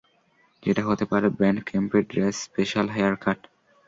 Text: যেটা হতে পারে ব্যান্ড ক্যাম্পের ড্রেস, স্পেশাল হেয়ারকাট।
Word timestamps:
যেটা 0.63 0.81
হতে 0.87 1.05
পারে 1.11 1.27
ব্যান্ড 1.37 1.59
ক্যাম্পের 1.67 2.03
ড্রেস, 2.11 2.35
স্পেশাল 2.47 2.87
হেয়ারকাট। 2.95 3.39